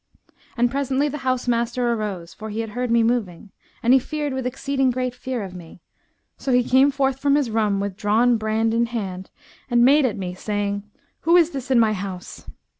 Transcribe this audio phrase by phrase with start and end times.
[0.57, 3.51] And presently the house master arose, for he had heard me moving,
[3.83, 5.79] and he feared with exceeding great fear of me;
[6.39, 9.29] so he came forth from his room with drawn brand in hand
[9.69, 12.49] and made at me, saying, 'Who is this in my house?'